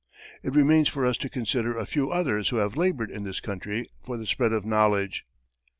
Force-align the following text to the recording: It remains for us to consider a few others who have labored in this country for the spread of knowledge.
It 0.41 0.55
remains 0.55 0.89
for 0.89 1.05
us 1.05 1.15
to 1.17 1.29
consider 1.29 1.77
a 1.77 1.85
few 1.85 2.09
others 2.09 2.49
who 2.49 2.55
have 2.55 2.75
labored 2.75 3.11
in 3.11 3.21
this 3.23 3.39
country 3.39 3.91
for 4.03 4.17
the 4.17 4.25
spread 4.25 4.51
of 4.51 4.65
knowledge. 4.65 5.27